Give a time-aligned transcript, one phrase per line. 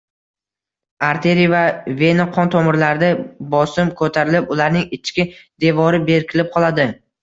[1.07, 1.59] Arteriya va
[1.99, 3.13] vena qon tomirlarida
[3.55, 5.31] bosim ko‘tarilib, ularning ichki
[5.69, 6.95] devori bekilib qoladi